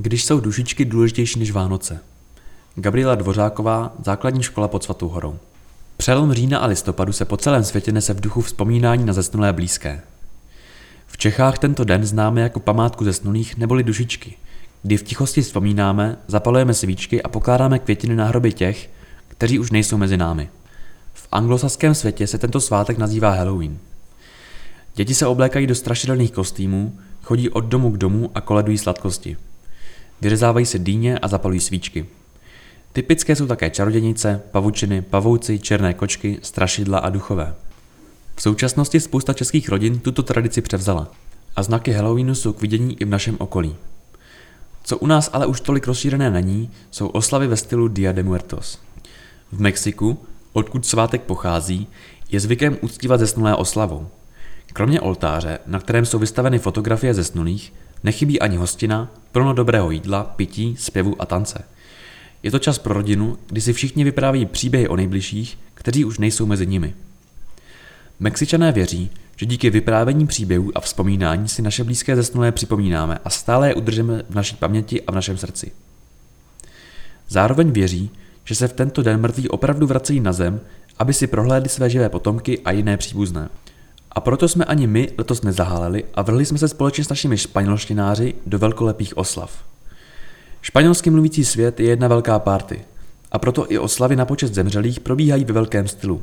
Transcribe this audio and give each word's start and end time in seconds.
Když 0.00 0.24
jsou 0.24 0.40
dušičky 0.40 0.84
důležitější 0.84 1.38
než 1.38 1.50
Vánoce. 1.50 2.00
Gabriela 2.74 3.14
Dvořáková, 3.14 3.92
základní 4.04 4.42
škola 4.42 4.68
pod 4.68 4.84
Svatou 4.84 5.08
horou. 5.08 5.38
Přelom 5.96 6.32
října 6.32 6.58
a 6.58 6.66
listopadu 6.66 7.12
se 7.12 7.24
po 7.24 7.36
celém 7.36 7.64
světě 7.64 7.92
nese 7.92 8.14
v 8.14 8.20
duchu 8.20 8.40
vzpomínání 8.40 9.04
na 9.04 9.12
zesnulé 9.12 9.52
blízké. 9.52 10.00
V 11.06 11.16
Čechách 11.16 11.58
tento 11.58 11.84
den 11.84 12.04
známe 12.04 12.40
jako 12.40 12.60
památku 12.60 13.04
zesnulých 13.04 13.56
neboli 13.56 13.82
dušičky, 13.82 14.36
kdy 14.82 14.96
v 14.96 15.02
tichosti 15.02 15.42
vzpomínáme, 15.42 16.18
zapalujeme 16.26 16.74
svíčky 16.74 17.22
a 17.22 17.28
pokládáme 17.28 17.78
květiny 17.78 18.16
na 18.16 18.24
hroby 18.24 18.52
těch, 18.52 18.90
kteří 19.28 19.58
už 19.58 19.70
nejsou 19.70 19.96
mezi 19.96 20.16
námi. 20.16 20.48
V 21.14 21.28
anglosaském 21.32 21.94
světě 21.94 22.26
se 22.26 22.38
tento 22.38 22.60
svátek 22.60 22.98
nazývá 22.98 23.30
Halloween. 23.30 23.78
Děti 24.94 25.14
se 25.14 25.26
oblékají 25.26 25.66
do 25.66 25.74
strašidelných 25.74 26.32
kostýmů, 26.32 26.98
chodí 27.22 27.50
od 27.50 27.64
domu 27.64 27.90
k 27.90 27.98
domu 27.98 28.30
a 28.34 28.40
koledují 28.40 28.78
sladkosti. 28.78 29.36
Vyřezávají 30.20 30.66
se 30.66 30.78
dýně 30.78 31.18
a 31.18 31.28
zapalují 31.28 31.60
svíčky. 31.60 32.06
Typické 32.92 33.36
jsou 33.36 33.46
také 33.46 33.70
čarodějnice, 33.70 34.42
pavučiny, 34.50 35.02
pavouci, 35.02 35.58
černé 35.58 35.94
kočky, 35.94 36.38
strašidla 36.42 36.98
a 36.98 37.08
duchové. 37.08 37.54
V 38.36 38.42
současnosti 38.42 39.00
spousta 39.00 39.32
českých 39.32 39.68
rodin 39.68 39.98
tuto 39.98 40.22
tradici 40.22 40.62
převzala 40.62 41.12
a 41.56 41.62
znaky 41.62 41.92
Halloweenu 41.92 42.34
jsou 42.34 42.52
k 42.52 42.60
vidění 42.60 43.00
i 43.00 43.04
v 43.04 43.08
našem 43.08 43.36
okolí. 43.38 43.76
Co 44.84 44.98
u 44.98 45.06
nás 45.06 45.30
ale 45.32 45.46
už 45.46 45.60
tolik 45.60 45.86
rozšířené 45.86 46.30
není, 46.30 46.70
jsou 46.90 47.08
oslavy 47.08 47.46
ve 47.46 47.56
stylu 47.56 47.88
Dia 47.88 48.12
de 48.12 48.22
Muertos. 48.22 48.78
V 49.52 49.60
Mexiku, 49.60 50.18
odkud 50.52 50.86
svátek 50.86 51.22
pochází, 51.22 51.86
je 52.30 52.40
zvykem 52.40 52.78
uctívat 52.80 53.20
zesnulé 53.20 53.56
oslavou. 53.56 54.08
Kromě 54.72 55.00
oltáře, 55.00 55.58
na 55.66 55.78
kterém 55.80 56.06
jsou 56.06 56.18
vystaveny 56.18 56.58
fotografie 56.58 57.14
zesnulých, 57.14 57.72
nechybí 58.04 58.40
ani 58.40 58.56
hostina, 58.56 59.10
plno 59.32 59.52
dobrého 59.52 59.90
jídla, 59.90 60.24
pití, 60.24 60.76
zpěvu 60.78 61.22
a 61.22 61.26
tance. 61.26 61.64
Je 62.42 62.50
to 62.50 62.58
čas 62.58 62.78
pro 62.78 62.94
rodinu, 62.94 63.38
kdy 63.46 63.60
si 63.60 63.72
všichni 63.72 64.04
vypráví 64.04 64.46
příběhy 64.46 64.88
o 64.88 64.96
nejbližších, 64.96 65.58
kteří 65.74 66.04
už 66.04 66.18
nejsou 66.18 66.46
mezi 66.46 66.66
nimi. 66.66 66.94
Mexičané 68.20 68.72
věří, 68.72 69.10
že 69.36 69.46
díky 69.46 69.70
vyprávění 69.70 70.26
příběhů 70.26 70.70
a 70.74 70.80
vzpomínání 70.80 71.48
si 71.48 71.62
naše 71.62 71.84
blízké 71.84 72.16
zesnulé 72.16 72.52
připomínáme 72.52 73.18
a 73.24 73.30
stále 73.30 73.68
je 73.68 73.74
udržíme 73.74 74.22
v 74.30 74.34
naší 74.34 74.56
paměti 74.56 75.02
a 75.02 75.12
v 75.12 75.14
našem 75.14 75.36
srdci. 75.36 75.72
Zároveň 77.28 77.70
věří, 77.70 78.10
že 78.44 78.54
se 78.54 78.68
v 78.68 78.72
tento 78.72 79.02
den 79.02 79.20
mrtví 79.20 79.48
opravdu 79.48 79.86
vracejí 79.86 80.20
na 80.20 80.32
zem, 80.32 80.60
aby 80.98 81.14
si 81.14 81.26
prohlédli 81.26 81.68
své 81.68 81.90
živé 81.90 82.08
potomky 82.08 82.58
a 82.58 82.70
jiné 82.70 82.96
příbuzné. 82.96 83.48
A 84.18 84.20
proto 84.20 84.48
jsme 84.48 84.64
ani 84.64 84.86
my 84.86 85.08
letos 85.18 85.42
nezaháleli 85.42 86.04
a 86.14 86.22
vrhli 86.22 86.46
jsme 86.46 86.58
se 86.58 86.68
společně 86.68 87.04
s 87.04 87.08
našimi 87.08 87.38
španělštináři 87.38 88.34
do 88.46 88.58
velkolepých 88.58 89.16
oslav. 89.16 89.64
Španělsky 90.62 91.10
mluvící 91.10 91.44
svět 91.44 91.80
je 91.80 91.88
jedna 91.88 92.08
velká 92.08 92.38
party 92.38 92.84
a 93.32 93.38
proto 93.38 93.72
i 93.72 93.78
oslavy 93.78 94.16
na 94.16 94.24
počest 94.24 94.54
zemřelých 94.54 95.00
probíhají 95.00 95.44
ve 95.44 95.52
velkém 95.52 95.88
stylu. 95.88 96.22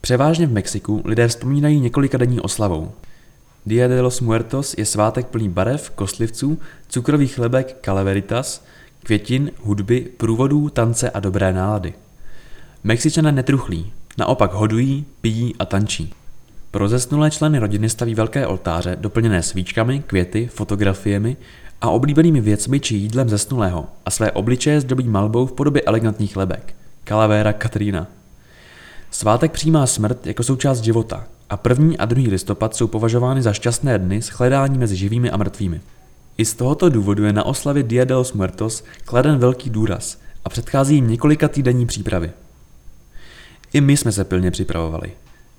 Převážně 0.00 0.46
v 0.46 0.52
Mexiku 0.52 1.02
lidé 1.04 1.28
vzpomínají 1.28 1.80
několika 1.80 2.18
denní 2.18 2.40
oslavou. 2.40 2.92
Dia 3.66 3.88
de 3.88 4.00
los 4.00 4.20
Muertos 4.20 4.74
je 4.78 4.86
svátek 4.86 5.26
plný 5.26 5.48
barev, 5.48 5.90
kostlivců, 5.90 6.58
cukrových 6.88 7.34
chlebek, 7.34 7.76
calaveritas, 7.84 8.64
květin, 9.02 9.50
hudby, 9.60 10.00
průvodů, 10.16 10.68
tance 10.68 11.10
a 11.10 11.20
dobré 11.20 11.52
nálady. 11.52 11.94
Mexičané 12.84 13.32
netruchlí, 13.32 13.92
naopak 14.18 14.52
hodují, 14.52 15.04
pijí 15.20 15.54
a 15.58 15.64
tančí. 15.64 16.14
Pro 16.74 16.88
zesnulé 16.88 17.30
členy 17.30 17.58
rodiny 17.58 17.88
staví 17.88 18.14
velké 18.14 18.46
oltáře, 18.46 18.96
doplněné 19.00 19.42
svíčkami, 19.42 20.02
květy, 20.06 20.46
fotografiemi 20.46 21.36
a 21.80 21.90
oblíbenými 21.90 22.40
věcmi 22.40 22.80
či 22.80 22.94
jídlem 22.94 23.28
zesnulého 23.28 23.86
a 24.06 24.10
své 24.10 24.32
obličeje 24.32 24.80
zdobí 24.80 25.08
malbou 25.08 25.46
v 25.46 25.52
podobě 25.52 25.82
elegantních 25.82 26.36
lebek. 26.36 26.74
Calavera 27.04 27.52
Katrina. 27.52 28.06
Svátek 29.10 29.52
přijímá 29.52 29.86
smrt 29.86 30.26
jako 30.26 30.42
součást 30.42 30.80
života 30.80 31.24
a 31.50 31.56
první 31.56 31.98
a 31.98 32.04
druhý 32.04 32.28
listopad 32.28 32.76
jsou 32.76 32.86
považovány 32.86 33.42
za 33.42 33.52
šťastné 33.52 33.98
dny 33.98 34.22
s 34.22 34.28
hledání 34.28 34.78
mezi 34.78 34.96
živými 34.96 35.30
a 35.30 35.36
mrtvými. 35.36 35.80
I 36.38 36.44
z 36.44 36.54
tohoto 36.54 36.88
důvodu 36.88 37.24
je 37.24 37.32
na 37.32 37.46
oslavě 37.46 37.82
Dia 37.82 38.04
de 38.04 38.14
los 38.14 38.32
Muertos 38.32 38.84
kladen 39.04 39.38
velký 39.38 39.70
důraz 39.70 40.18
a 40.44 40.48
předchází 40.48 40.94
jim 40.94 41.10
několika 41.10 41.48
týdenní 41.48 41.86
přípravy. 41.86 42.30
I 43.72 43.80
my 43.80 43.96
jsme 43.96 44.12
se 44.12 44.24
pilně 44.24 44.50
připravovali. 44.50 45.12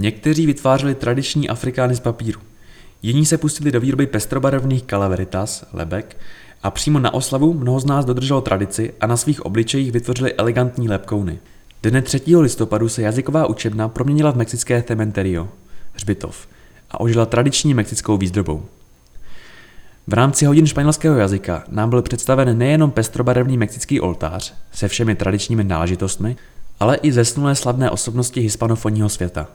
Někteří 0.00 0.46
vytvářeli 0.46 0.94
tradiční 0.94 1.48
afrikány 1.48 1.94
z 1.94 2.00
papíru. 2.00 2.40
Jiní 3.02 3.26
se 3.26 3.38
pustili 3.38 3.72
do 3.72 3.80
výroby 3.80 4.06
pestrobarevných 4.06 4.82
calaveritas, 4.90 5.64
lebek, 5.72 6.16
a 6.62 6.70
přímo 6.70 6.98
na 6.98 7.14
oslavu 7.14 7.54
mnoho 7.54 7.80
z 7.80 7.84
nás 7.84 8.04
dodrželo 8.04 8.40
tradici 8.40 8.94
a 9.00 9.06
na 9.06 9.16
svých 9.16 9.46
obličejích 9.46 9.92
vytvořili 9.92 10.34
elegantní 10.34 10.88
lepkouny. 10.88 11.38
Dne 11.82 12.02
3. 12.02 12.36
listopadu 12.36 12.88
se 12.88 13.02
jazyková 13.02 13.46
učebna 13.46 13.88
proměnila 13.88 14.30
v 14.30 14.36
mexické 14.36 14.82
cementerio, 14.82 15.48
hřbitov, 15.92 16.48
a 16.90 17.00
ožila 17.00 17.26
tradiční 17.26 17.74
mexickou 17.74 18.16
výzdobou. 18.16 18.62
V 20.06 20.12
rámci 20.12 20.44
hodin 20.44 20.66
španělského 20.66 21.16
jazyka 21.16 21.64
nám 21.68 21.90
byl 21.90 22.02
představen 22.02 22.58
nejenom 22.58 22.90
pestrobarevný 22.90 23.58
mexický 23.58 24.00
oltář 24.00 24.54
se 24.72 24.88
všemi 24.88 25.14
tradičními 25.14 25.64
náležitostmi, 25.64 26.36
ale 26.80 26.96
i 26.96 27.12
zesnulé 27.12 27.54
slavné 27.54 27.90
osobnosti 27.90 28.40
hispanofonního 28.40 29.08
světa. 29.08 29.48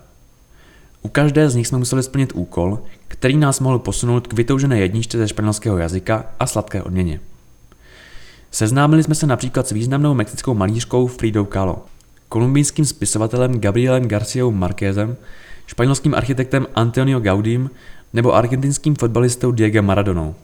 U 1.03 1.09
každé 1.09 1.49
z 1.49 1.55
nich 1.55 1.67
jsme 1.67 1.77
museli 1.77 2.03
splnit 2.03 2.31
úkol, 2.35 2.79
který 3.07 3.37
nás 3.37 3.59
mohl 3.59 3.79
posunout 3.79 4.27
k 4.27 4.33
vytoužené 4.33 4.79
jedničce 4.79 5.17
ze 5.17 5.27
španělského 5.27 5.77
jazyka 5.77 6.25
a 6.39 6.47
sladké 6.47 6.83
odměně. 6.83 7.19
Seznámili 8.51 9.03
jsme 9.03 9.15
se 9.15 9.27
například 9.27 9.67
s 9.67 9.71
významnou 9.71 10.13
mexickou 10.13 10.53
malířkou 10.53 11.07
Fridou 11.07 11.45
Kahlo, 11.45 11.85
kolumbijským 12.29 12.85
spisovatelem 12.85 13.59
Gabrielem 13.59 14.07
Garciou 14.07 14.51
Marquezem, 14.51 15.15
španělským 15.67 16.15
architektem 16.15 16.67
Antonio 16.75 17.19
Gaudim 17.19 17.69
nebo 18.13 18.33
argentinským 18.33 18.95
fotbalistou 18.95 19.51
Diego 19.51 19.81
Maradonou. 19.81 20.35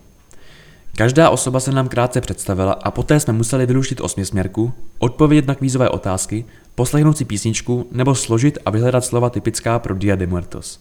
Každá 0.96 1.30
osoba 1.30 1.60
se 1.60 1.72
nám 1.72 1.88
krátce 1.88 2.22
představila 2.22 2.74
a 2.74 2.92
poté 2.92 3.20
jsme 3.20 3.34
museli 3.34 3.66
vyluštit 3.66 4.02
osměsměrku, 4.02 4.74
odpovědět 4.98 5.48
na 5.48 5.56
kvízové 5.56 5.90
otázky, 5.90 6.46
poslechnout 6.76 7.18
si 7.18 7.26
písničku 7.26 7.88
nebo 7.92 8.16
složit 8.16 8.58
a 8.66 8.70
vyhledat 8.70 9.06
slova 9.06 9.30
typická 9.30 9.80
pro 9.80 9.96
Dia 9.96 10.16
de 10.16 10.28
Muertos. 10.28 10.80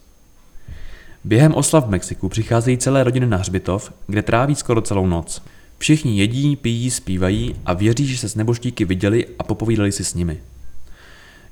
Během 1.25 1.55
oslav 1.55 1.87
v 1.87 1.91
Mexiku 1.91 2.29
přicházejí 2.29 2.79
celé 2.79 3.05
rodiny 3.05 3.27
na 3.27 3.37
hřbitov, 3.37 3.93
kde 4.07 4.23
tráví 4.23 4.55
skoro 4.55 4.81
celou 4.83 5.07
noc. 5.07 5.43
Všichni 5.79 6.19
jedí, 6.19 6.57
pijí, 6.57 6.91
zpívají 6.91 7.57
a 7.67 7.73
věří, 7.73 8.07
že 8.07 8.19
se 8.19 8.29
s 8.29 8.35
nebožtíky 8.35 8.85
viděli 8.85 9.27
a 9.39 9.43
popovídali 9.43 9.93
si 9.93 10.05
s 10.05 10.15
nimi. 10.15 10.41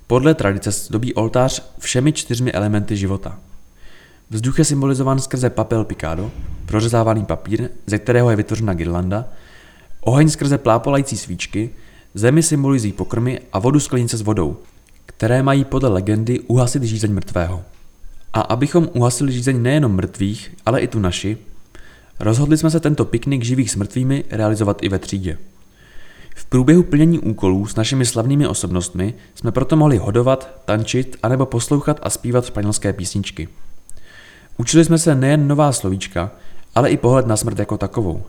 Podle 0.06 0.34
tradice 0.34 0.70
zdobí 0.70 1.14
oltář 1.14 1.62
všemi 1.78 2.12
čtyřmi 2.12 2.52
elementy 2.52 2.96
života. 2.96 3.38
Vzduch 4.30 4.58
je 4.58 4.64
symbolizován 4.64 5.18
skrze 5.18 5.50
papel 5.50 5.84
picado, 5.84 6.30
prořezávaný 6.66 7.24
papír, 7.24 7.68
ze 7.86 7.98
kterého 7.98 8.30
je 8.30 8.36
vytvořena 8.36 8.74
girlanda, 8.74 9.24
oheň 10.00 10.28
skrze 10.28 10.58
plápolající 10.58 11.16
svíčky, 11.16 11.70
zemi 12.14 12.42
symbolizují 12.42 12.92
pokrmy 12.92 13.40
a 13.52 13.58
vodu 13.58 13.80
sklenice 13.80 14.16
s 14.16 14.22
vodou, 14.22 14.56
které 15.06 15.42
mají 15.42 15.64
podle 15.64 15.88
legendy 15.88 16.40
uhasit 16.40 16.82
žízeň 16.82 17.12
mrtvého. 17.12 17.64
A 18.32 18.40
abychom 18.40 18.88
uhasili 18.92 19.32
žízeň 19.32 19.62
nejenom 19.62 19.92
mrtvých, 19.92 20.54
ale 20.66 20.80
i 20.80 20.88
tu 20.88 20.98
naši, 20.98 21.38
rozhodli 22.20 22.56
jsme 22.56 22.70
se 22.70 22.80
tento 22.80 23.04
piknik 23.04 23.44
živých 23.44 23.70
s 23.70 23.76
mrtvými 23.76 24.24
realizovat 24.30 24.78
i 24.82 24.88
ve 24.88 24.98
třídě. 24.98 25.38
V 26.36 26.44
průběhu 26.44 26.82
plnění 26.82 27.18
úkolů 27.18 27.66
s 27.66 27.76
našimi 27.76 28.06
slavnými 28.06 28.46
osobnostmi 28.46 29.14
jsme 29.34 29.52
proto 29.52 29.76
mohli 29.76 29.96
hodovat, 29.96 30.62
tančit 30.64 31.16
anebo 31.22 31.46
poslouchat 31.46 32.00
a 32.02 32.10
zpívat 32.10 32.46
španělské 32.46 32.92
písničky. 32.92 33.48
Učili 34.56 34.84
jsme 34.84 34.98
se 34.98 35.14
nejen 35.14 35.48
nová 35.48 35.72
slovíčka, 35.72 36.30
ale 36.74 36.90
i 36.90 36.96
pohled 36.96 37.26
na 37.26 37.36
smrt 37.36 37.58
jako 37.58 37.78
takovou. 37.78 38.22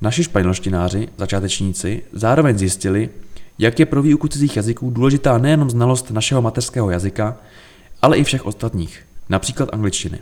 Naši 0.00 0.24
španělštináři, 0.24 1.08
začátečníci, 1.16 2.02
zároveň 2.12 2.58
zjistili, 2.58 3.08
jak 3.58 3.78
je 3.78 3.86
pro 3.86 4.02
výuku 4.02 4.28
cizích 4.28 4.56
jazyků 4.56 4.90
důležitá 4.90 5.38
nejenom 5.38 5.70
znalost 5.70 6.10
našeho 6.10 6.42
mateřského 6.42 6.90
jazyka, 6.90 7.36
ale 8.02 8.16
i 8.16 8.24
všech 8.24 8.46
ostatních, 8.46 9.06
například 9.28 9.68
angličtiny. 9.72 10.18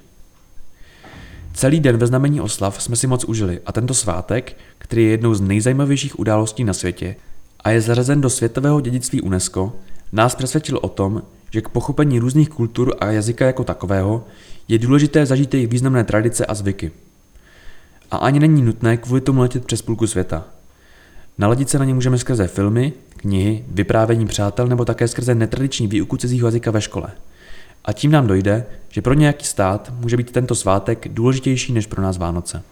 Celý 1.54 1.80
den 1.80 1.96
ve 1.96 2.06
znamení 2.06 2.40
oslav 2.40 2.82
jsme 2.82 2.96
si 2.96 3.06
moc 3.06 3.24
užili 3.24 3.60
a 3.66 3.72
tento 3.72 3.94
svátek, 3.94 4.56
který 4.78 5.04
je 5.04 5.10
jednou 5.10 5.34
z 5.34 5.40
nejzajímavějších 5.40 6.18
událostí 6.18 6.64
na 6.64 6.72
světě 6.72 7.16
a 7.64 7.70
je 7.70 7.80
zařazen 7.80 8.20
do 8.20 8.30
světového 8.30 8.80
dědictví 8.80 9.20
UNESCO, 9.20 9.72
nás 10.12 10.34
přesvědčil 10.34 10.78
o 10.82 10.88
tom, 10.88 11.22
že 11.50 11.60
k 11.60 11.68
pochopení 11.68 12.18
různých 12.18 12.48
kultur 12.48 12.96
a 13.00 13.06
jazyka 13.06 13.46
jako 13.46 13.64
takového 13.64 14.24
je 14.68 14.78
důležité 14.78 15.26
zažít 15.26 15.54
jejich 15.54 15.68
významné 15.68 16.04
tradice 16.04 16.46
a 16.46 16.54
zvyky. 16.54 16.90
A 18.10 18.16
ani 18.16 18.40
není 18.40 18.62
nutné 18.62 18.96
kvůli 18.96 19.20
tomu 19.20 19.40
letět 19.40 19.64
přes 19.66 19.82
půlku 19.82 20.06
světa. 20.06 20.44
Naladit 21.38 21.70
se 21.70 21.78
na 21.78 21.84
ně 21.84 21.94
můžeme 21.94 22.18
skrze 22.18 22.46
filmy, 22.46 22.92
knihy, 23.16 23.64
vyprávění 23.68 24.26
přátel 24.26 24.66
nebo 24.66 24.84
také 24.84 25.08
skrze 25.08 25.34
netradiční 25.34 25.86
výuku 25.86 26.16
cizího 26.16 26.48
jazyka 26.48 26.70
ve 26.70 26.80
škole. 26.80 27.08
A 27.84 27.92
tím 27.92 28.10
nám 28.10 28.26
dojde, 28.26 28.66
že 28.88 29.02
pro 29.02 29.14
nějaký 29.14 29.46
stát 29.46 29.92
může 30.00 30.16
být 30.16 30.30
tento 30.30 30.54
svátek 30.54 31.08
důležitější 31.08 31.72
než 31.72 31.86
pro 31.86 32.02
nás 32.02 32.16
Vánoce. 32.16 32.62